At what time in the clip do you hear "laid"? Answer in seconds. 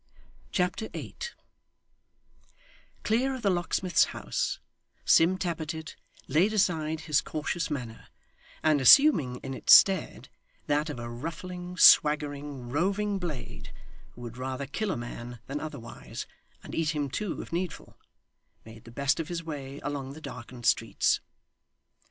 6.27-6.53